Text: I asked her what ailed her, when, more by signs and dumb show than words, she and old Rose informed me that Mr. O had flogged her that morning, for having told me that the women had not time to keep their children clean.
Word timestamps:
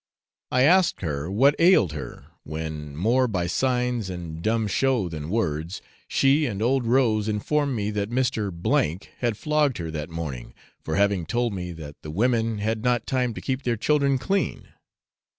I 0.51 0.63
asked 0.63 1.01
her 1.01 1.29
what 1.29 1.53
ailed 1.59 1.91
her, 1.91 2.25
when, 2.41 2.95
more 2.97 3.27
by 3.27 3.45
signs 3.45 4.09
and 4.09 4.41
dumb 4.41 4.65
show 4.65 5.07
than 5.07 5.29
words, 5.29 5.79
she 6.07 6.47
and 6.47 6.59
old 6.59 6.87
Rose 6.87 7.27
informed 7.29 7.75
me 7.75 7.91
that 7.91 8.09
Mr. 8.09 8.51
O 8.51 9.05
had 9.19 9.37
flogged 9.37 9.77
her 9.77 9.91
that 9.91 10.09
morning, 10.09 10.55
for 10.81 10.95
having 10.95 11.27
told 11.27 11.53
me 11.53 11.71
that 11.73 12.01
the 12.01 12.09
women 12.09 12.57
had 12.57 12.83
not 12.83 13.05
time 13.05 13.35
to 13.35 13.41
keep 13.41 13.61
their 13.61 13.77
children 13.77 14.17
clean. 14.17 14.69